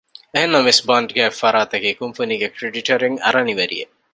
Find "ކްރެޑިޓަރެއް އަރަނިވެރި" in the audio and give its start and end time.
2.55-3.75